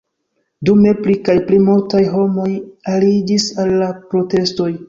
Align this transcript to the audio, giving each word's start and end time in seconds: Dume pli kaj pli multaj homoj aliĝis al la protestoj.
Dume 0.69 0.93
pli 1.01 1.17
kaj 1.27 1.35
pli 1.51 1.59
multaj 1.67 2.01
homoj 2.15 2.49
aliĝis 2.95 3.47
al 3.65 3.79
la 3.83 3.95
protestoj. 4.15 4.71